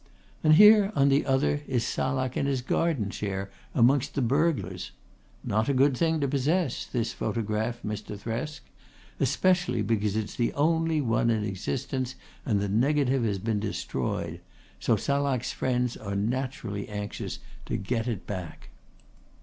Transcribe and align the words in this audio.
And 0.43 0.55
here 0.55 0.91
on 0.95 1.09
the 1.09 1.27
other 1.27 1.61
is 1.67 1.85
Salak 1.85 2.35
in 2.35 2.47
his 2.47 2.63
garden 2.63 3.11
chair 3.11 3.51
amongst 3.75 4.15
the 4.15 4.23
burglars. 4.23 4.89
Not 5.43 5.69
a 5.69 5.75
good 5.75 5.95
thing 5.95 6.19
to 6.21 6.27
possess 6.27 6.87
this 6.87 7.13
photograph, 7.13 7.83
Mr. 7.83 8.17
Thresk. 8.17 8.61
Especially 9.19 9.83
because 9.83 10.15
it's 10.15 10.33
the 10.33 10.53
only 10.53 11.01
one 11.01 11.29
in 11.29 11.43
existence 11.43 12.15
and 12.47 12.59
the 12.59 12.67
negative 12.67 13.23
has 13.25 13.37
been 13.37 13.59
destroyed. 13.59 14.41
So 14.79 14.95
Salak's 14.95 15.51
friends 15.51 15.95
are 15.97 16.15
naturally 16.15 16.89
anxious 16.89 17.37
to 17.67 17.77
get 17.77 18.07
it 18.07 18.25
back." 18.25 18.69